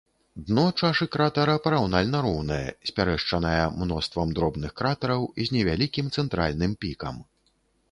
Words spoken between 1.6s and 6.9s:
параўнальна роўнае, спярэшчаная мноствам дробных кратараў, з невялікім цэнтральным